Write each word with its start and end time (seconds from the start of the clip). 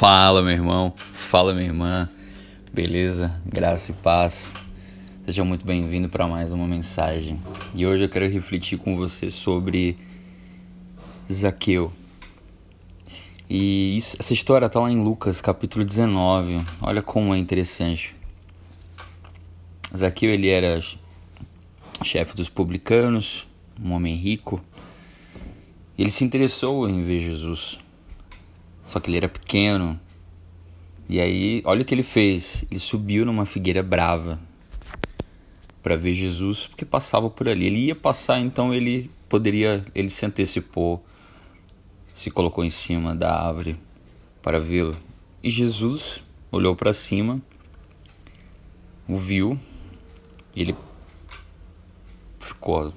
Fala, 0.00 0.40
meu 0.40 0.52
irmão. 0.52 0.94
Fala, 0.96 1.52
minha 1.52 1.66
irmã. 1.66 2.08
Beleza? 2.72 3.38
Graça 3.44 3.90
e 3.90 3.94
paz. 3.94 4.50
Seja 5.26 5.44
muito 5.44 5.66
bem-vindo 5.66 6.08
para 6.08 6.26
mais 6.26 6.50
uma 6.50 6.66
mensagem. 6.66 7.38
E 7.74 7.86
hoje 7.86 8.04
eu 8.04 8.08
quero 8.08 8.26
refletir 8.26 8.78
com 8.78 8.96
você 8.96 9.30
sobre 9.30 9.98
Zaqueu. 11.30 11.92
E 13.46 13.98
isso, 13.98 14.16
essa 14.18 14.32
história 14.32 14.64
está 14.64 14.80
lá 14.80 14.90
em 14.90 14.96
Lucas, 14.96 15.42
capítulo 15.42 15.84
19. 15.84 16.64
Olha 16.80 17.02
como 17.02 17.34
é 17.34 17.38
interessante. 17.38 18.16
Zaqueu 19.94 20.30
ele 20.30 20.48
era 20.48 20.80
chefe 22.02 22.34
dos 22.34 22.48
publicanos, 22.48 23.46
um 23.78 23.92
homem 23.92 24.14
rico. 24.14 24.62
Ele 25.98 26.08
se 26.08 26.24
interessou 26.24 26.88
em 26.88 27.04
ver 27.04 27.20
Jesus. 27.20 27.78
Só 28.90 28.98
que 28.98 29.08
ele 29.08 29.18
era 29.18 29.28
pequeno. 29.28 30.00
E 31.08 31.20
aí, 31.20 31.62
olha 31.64 31.82
o 31.82 31.84
que 31.84 31.94
ele 31.94 32.02
fez. 32.02 32.64
Ele 32.68 32.80
subiu 32.80 33.24
numa 33.24 33.46
figueira 33.46 33.84
brava 33.84 34.36
para 35.80 35.96
ver 35.96 36.12
Jesus, 36.12 36.66
porque 36.66 36.84
passava 36.84 37.30
por 37.30 37.48
ali. 37.48 37.66
Ele 37.66 37.78
ia 37.86 37.94
passar, 37.94 38.40
então 38.40 38.74
ele 38.74 39.08
poderia, 39.28 39.84
ele 39.94 40.08
se 40.08 40.26
antecipou, 40.26 41.04
se 42.12 42.32
colocou 42.32 42.64
em 42.64 42.68
cima 42.68 43.14
da 43.14 43.32
árvore 43.32 43.76
para 44.42 44.58
vê-lo. 44.58 44.96
E 45.40 45.50
Jesus 45.50 46.20
olhou 46.50 46.74
para 46.74 46.92
cima, 46.92 47.40
o 49.06 49.16
viu, 49.16 49.56
ele 50.56 50.74
ficou 52.40 52.92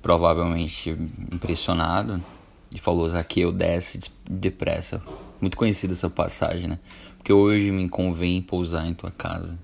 provavelmente 0.00 0.96
impressionado 1.30 2.24
e 2.72 2.78
falou: 2.78 3.08
Zaqueu, 3.08 3.52
desce 3.52 3.98
depressa. 4.28 5.02
Muito 5.40 5.56
conhecida 5.56 5.92
essa 5.92 6.10
passagem, 6.10 6.68
né? 6.68 6.78
Porque 7.16 7.32
hoje 7.32 7.70
me 7.70 7.88
convém 7.88 8.42
pousar 8.42 8.86
em 8.86 8.94
tua 8.94 9.10
casa. 9.10 9.58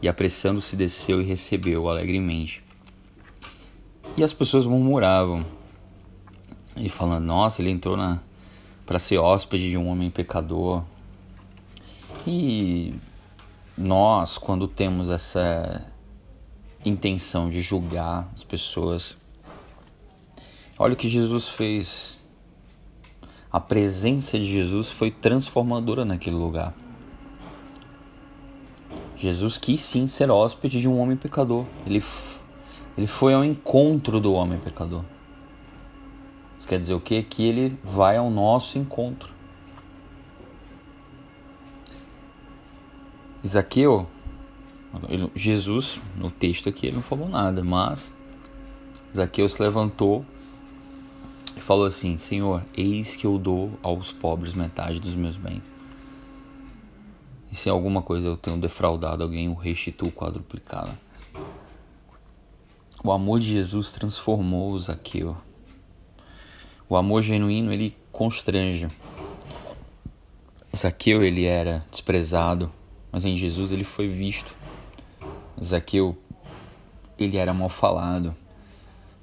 E 0.00 0.08
apressando-se 0.08 0.76
desceu 0.76 1.20
e 1.20 1.24
recebeu 1.24 1.88
alegremente. 1.88 2.62
E 4.16 4.22
as 4.22 4.32
pessoas 4.32 4.66
murmuravam, 4.66 5.44
e 6.76 6.88
falando: 6.88 7.24
Nossa, 7.24 7.62
ele 7.62 7.70
entrou 7.70 7.96
na 7.96 8.20
para 8.86 8.98
ser 8.98 9.18
hóspede 9.18 9.68
de 9.68 9.76
um 9.76 9.86
homem 9.88 10.10
pecador. 10.10 10.82
E 12.26 12.94
nós, 13.76 14.38
quando 14.38 14.66
temos 14.66 15.10
essa 15.10 15.84
intenção 16.82 17.50
de 17.50 17.60
julgar 17.60 18.30
as 18.32 18.42
pessoas, 18.42 19.14
olha 20.78 20.94
o 20.94 20.96
que 20.96 21.06
Jesus 21.06 21.48
fez 21.48 22.17
a 23.50 23.58
presença 23.58 24.38
de 24.38 24.44
Jesus 24.44 24.90
foi 24.90 25.10
transformadora 25.10 26.04
naquele 26.04 26.36
lugar. 26.36 26.74
Jesus 29.16 29.58
quis 29.58 29.80
sim 29.80 30.06
ser 30.06 30.30
hóspede 30.30 30.80
de 30.80 30.86
um 30.86 30.98
homem 30.98 31.16
pecador. 31.16 31.64
Ele, 31.84 32.02
ele 32.96 33.06
foi 33.06 33.34
ao 33.34 33.44
encontro 33.44 34.20
do 34.20 34.32
homem 34.32 34.58
pecador. 34.58 35.02
Isso 36.58 36.68
quer 36.68 36.78
dizer 36.78 36.94
o 36.94 37.00
quê? 37.00 37.22
Que 37.22 37.44
ele 37.44 37.78
vai 37.82 38.16
ao 38.16 38.30
nosso 38.30 38.78
encontro. 38.78 39.32
Isaqueu, 43.42 44.06
Jesus, 45.34 46.00
no 46.16 46.30
texto 46.30 46.68
aqui, 46.68 46.86
ele 46.86 46.96
não 46.96 47.02
falou 47.02 47.28
nada, 47.28 47.62
mas 47.64 48.14
Zaqueu 49.14 49.48
se 49.48 49.62
levantou 49.62 50.24
falou 51.68 51.84
assim: 51.84 52.16
Senhor, 52.16 52.64
eis 52.74 53.14
que 53.14 53.26
eu 53.26 53.36
dou 53.36 53.78
aos 53.82 54.10
pobres 54.10 54.54
metade 54.54 54.98
dos 54.98 55.14
meus 55.14 55.36
bens. 55.36 55.60
E 57.52 57.54
se 57.54 57.68
alguma 57.68 58.00
coisa 58.00 58.26
eu 58.26 58.38
tenho 58.38 58.56
defraudado 58.56 59.22
alguém, 59.22 59.48
eu 59.48 59.54
restituo 59.54 60.10
quadruplicado. 60.10 60.96
O 63.04 63.12
amor 63.12 63.38
de 63.38 63.52
Jesus 63.52 63.92
transformou 63.92 64.70
o 64.70 64.78
Zaqueu. 64.78 65.36
O 66.88 66.96
amor 66.96 67.20
genuíno 67.20 67.70
ele 67.70 67.94
constrange. 68.10 68.88
Zaqueu 70.74 71.22
ele 71.22 71.44
era 71.44 71.84
desprezado, 71.90 72.72
mas 73.12 73.26
em 73.26 73.36
Jesus 73.36 73.70
ele 73.72 73.84
foi 73.84 74.08
visto. 74.08 74.56
Zaqueu 75.62 76.16
ele 77.18 77.36
era 77.36 77.52
mal 77.52 77.68
falado, 77.68 78.34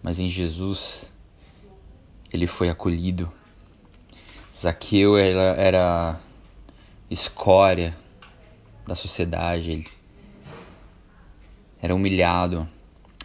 mas 0.04 0.20
em 0.20 0.28
Jesus 0.28 1.15
ele 2.36 2.48
foi 2.48 2.70
acolhido. 2.70 3.32
Zaqueu 4.56 5.18
era, 5.18 5.56
era 5.56 6.20
escória 7.10 7.96
da 8.86 8.94
sociedade, 8.94 9.72
ele 9.72 9.88
era 11.82 11.94
humilhado, 11.94 12.68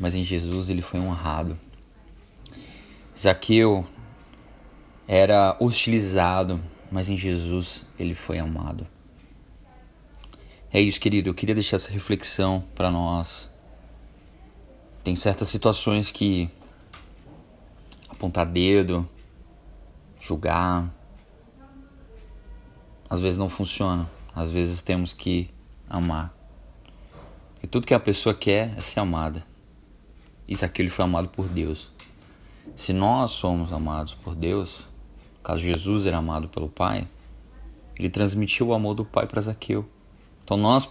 mas 0.00 0.14
em 0.14 0.24
Jesus 0.24 0.70
ele 0.70 0.82
foi 0.82 1.00
honrado. 1.00 1.58
Zaqueu 3.18 3.86
era 5.06 5.56
hostilizado, 5.60 6.60
mas 6.90 7.08
em 7.08 7.16
Jesus 7.16 7.84
ele 7.98 8.14
foi 8.14 8.38
amado. 8.38 8.86
É 10.72 10.80
isso, 10.80 11.00
querido. 11.00 11.28
Eu 11.28 11.34
queria 11.34 11.54
deixar 11.54 11.76
essa 11.76 11.90
reflexão 11.90 12.62
para 12.74 12.90
nós. 12.90 13.50
Tem 15.02 15.16
certas 15.16 15.48
situações 15.48 16.12
que 16.12 16.48
apontar 18.20 18.44
dedo, 18.44 19.08
julgar. 20.20 20.94
Às 23.08 23.22
vezes 23.22 23.38
não 23.38 23.48
funciona. 23.48 24.08
Às 24.34 24.50
vezes 24.50 24.82
temos 24.82 25.14
que 25.14 25.50
amar. 25.88 26.34
E 27.62 27.66
tudo 27.66 27.86
que 27.86 27.94
a 27.94 28.00
pessoa 28.00 28.34
quer 28.34 28.74
é 28.76 28.82
ser 28.82 29.00
amada. 29.00 29.42
Isso 30.46 30.68
ele 30.76 30.90
foi 30.90 31.04
amado 31.04 31.28
por 31.28 31.48
Deus. 31.48 31.90
Se 32.76 32.92
nós 32.92 33.30
somos 33.30 33.72
amados 33.72 34.14
por 34.14 34.34
Deus, 34.34 34.86
caso 35.42 35.60
Jesus 35.60 36.06
era 36.06 36.18
amado 36.18 36.48
pelo 36.48 36.68
Pai, 36.68 37.08
ele 37.98 38.10
transmitiu 38.10 38.68
o 38.68 38.74
amor 38.74 38.94
do 38.94 39.04
Pai 39.04 39.26
para 39.26 39.40
Zaqueu. 39.40 39.88
Então 40.44 40.56
nós 40.56 40.88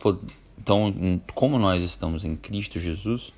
então 0.57 1.21
como 1.33 1.59
nós 1.59 1.83
estamos 1.83 2.25
em 2.25 2.35
Cristo 2.35 2.79
Jesus, 2.79 3.31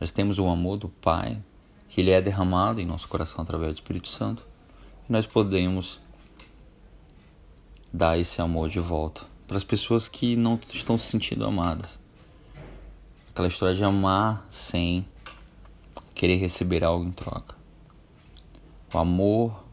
nós 0.00 0.10
temos 0.10 0.38
o 0.38 0.48
amor 0.48 0.78
do 0.78 0.88
Pai 0.88 1.40
que 1.90 2.00
ele 2.00 2.12
é 2.12 2.22
derramado 2.22 2.80
em 2.80 2.86
nosso 2.86 3.08
coração 3.08 3.42
através 3.42 3.72
do 3.72 3.74
Espírito 3.74 4.08
Santo, 4.08 4.46
e 5.08 5.12
nós 5.12 5.26
podemos 5.26 6.00
dar 7.92 8.16
esse 8.16 8.40
amor 8.40 8.68
de 8.68 8.78
volta 8.78 9.22
para 9.46 9.56
as 9.56 9.64
pessoas 9.64 10.08
que 10.08 10.36
não 10.36 10.58
estão 10.72 10.96
se 10.96 11.06
sentindo 11.06 11.44
amadas. 11.44 11.98
Aquela 13.30 13.48
história 13.48 13.74
de 13.74 13.82
amar 13.82 14.46
sem 14.48 15.04
querer 16.14 16.36
receber 16.36 16.84
algo 16.84 17.04
em 17.04 17.10
troca. 17.10 17.56
O 18.94 18.98
amor, 18.98 19.64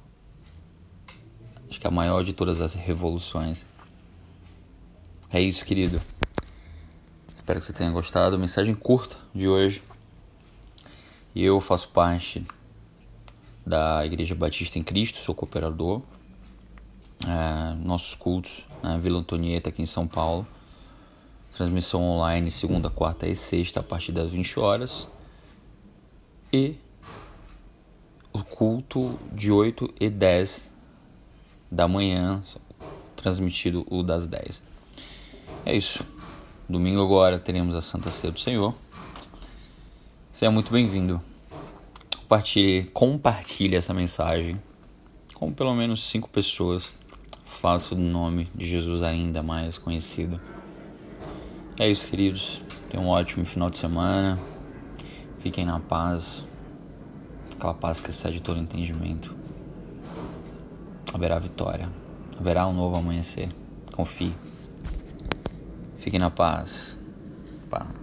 acho 1.70 1.80
que 1.80 1.86
é 1.86 1.90
a 1.90 1.94
maior 1.94 2.24
de 2.24 2.34
todas 2.34 2.60
as 2.60 2.74
revoluções. 2.74 3.64
É 5.32 5.40
isso, 5.40 5.64
querido. 5.64 6.02
Espero 7.36 7.60
que 7.60 7.66
você 7.66 7.74
tenha 7.74 7.92
gostado. 7.92 8.40
Mensagem 8.40 8.74
curta 8.74 9.16
de 9.36 9.48
hoje. 9.48 9.84
Eu 11.40 11.62
faço 11.62 11.90
parte 11.90 12.44
da 13.64 14.04
Igreja 14.04 14.34
Batista 14.34 14.80
em 14.80 14.84
Cristo, 14.84 15.20
sou 15.20 15.36
cooperador. 15.36 16.02
É, 17.28 17.76
nossos 17.76 18.16
cultos 18.16 18.66
na 18.82 18.98
Vila 18.98 19.20
Antonieta, 19.20 19.70
aqui 19.70 19.84
em 19.84 19.86
São 19.86 20.08
Paulo. 20.08 20.48
Transmissão 21.56 22.02
online 22.02 22.50
segunda, 22.50 22.90
quarta 22.90 23.28
e 23.28 23.36
sexta 23.36 23.82
a 23.82 23.84
partir 23.84 24.12
das 24.12 24.32
20 24.32 24.60
horas. 24.60 25.08
E 26.52 26.78
o 28.34 28.44
culto 28.44 29.20
de 29.32 29.52
8 29.52 29.94
e 30.00 30.10
10 30.10 30.72
da 31.70 31.88
manhã, 31.88 32.42
transmitido 33.16 33.86
o 33.92 34.02
das 34.02 34.26
10. 34.26 34.64
É 35.64 35.76
isso. 35.76 36.04
Domingo 36.68 37.00
agora 37.00 37.38
teremos 37.38 37.76
a 37.76 37.82
Santa 37.82 38.10
Ceia 38.10 38.34
do 38.34 38.40
Senhor. 38.40 38.74
Seja 40.38 40.52
muito 40.52 40.72
bem-vindo. 40.72 41.20
Compartilhe, 42.28 42.84
compartilhe 42.90 43.78
essa 43.78 43.94
mensagem 43.94 44.62
com 45.34 45.50
pelo 45.50 45.74
menos 45.74 46.04
cinco 46.04 46.30
pessoas. 46.30 46.94
Faça 47.46 47.96
o 47.96 47.98
nome 47.98 48.52
de 48.54 48.68
Jesus 48.68 49.02
ainda 49.02 49.42
mais 49.42 49.78
conhecido. 49.78 50.38
É 51.80 51.90
isso, 51.90 52.06
queridos. 52.10 52.62
Tenham 52.90 53.06
um 53.06 53.08
ótimo 53.08 53.46
final 53.46 53.70
de 53.70 53.78
semana. 53.78 54.38
Fiquem 55.40 55.66
na 55.66 55.80
paz. 55.80 56.46
Aquela 57.56 57.74
paz 57.74 58.02
que 58.02 58.10
excede 58.10 58.42
todo 58.42 58.60
entendimento. 58.60 59.34
Haverá 61.14 61.40
vitória. 61.40 61.90
Haverá 62.38 62.68
um 62.68 62.74
novo 62.74 62.98
amanhecer. 62.98 63.48
Confie. 63.94 64.34
Fiquem 65.96 66.20
na 66.20 66.30
paz. 66.30 67.00
Paz. 67.70 67.97